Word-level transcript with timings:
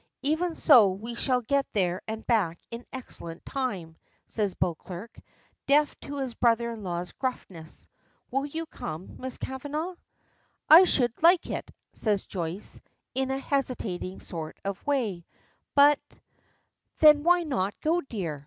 "Even 0.23 0.55
so 0.55 0.87
we 0.89 1.13
shall 1.13 1.41
get 1.41 1.67
there 1.73 2.01
and 2.07 2.25
back 2.25 2.59
in 2.71 2.83
excellent 2.91 3.45
time," 3.45 3.95
says 4.25 4.55
Beauclerk, 4.55 5.19
deaf 5.67 5.95
to 5.99 6.17
his 6.17 6.33
brother 6.33 6.71
in 6.71 6.81
law's 6.83 7.11
gruffness. 7.11 7.85
"Will 8.31 8.47
you 8.47 8.65
come, 8.65 9.17
Miss 9.19 9.37
Kavanagh?" 9.37 9.93
"I 10.67 10.85
should 10.85 11.13
like 11.21 11.51
it," 11.51 11.69
says 11.93 12.25
Joyce, 12.25 12.81
in 13.13 13.29
a 13.29 13.37
hesitating 13.37 14.21
sort 14.21 14.59
of 14.65 14.83
way; 14.87 15.23
"but" 15.75 15.99
"Then 17.01 17.21
why 17.21 17.43
not 17.43 17.79
go, 17.79 18.01
dear?" 18.01 18.39